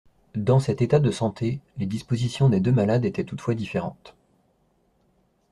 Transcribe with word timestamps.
Dans 0.33 0.59
cet 0.59 0.81
état 0.81 0.97
de 0.99 1.11
santé, 1.11 1.59
les 1.77 1.85
dispositions 1.85 2.49
des 2.49 2.59
deux 2.59 2.71
malades 2.71 3.05
étaient 3.05 3.23
toutefois 3.23 3.53
différentes. 3.53 4.15